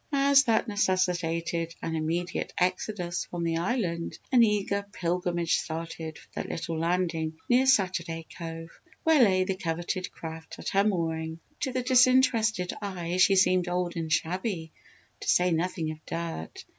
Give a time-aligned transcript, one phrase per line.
[0.11, 6.49] As that necessitated an immediate exodus from the island, an eager pilgrimage started for the
[6.49, 8.71] little landing near Saturday Cove,
[9.03, 11.37] where lay the coveted craft at her moorings.
[11.59, 14.71] To the disinterested eye she seemed old and shabby,
[15.19, 16.65] to say nothing of dirt.